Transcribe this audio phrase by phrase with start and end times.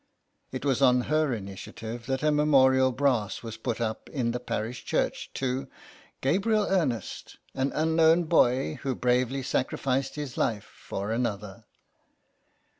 [0.51, 4.83] It was on her initiative that a memorial brass was put up in the parish
[4.83, 5.67] church to"
[6.21, 11.65] Gabriel Ernest, an unknown boy, who bravely sacrificed his life for another."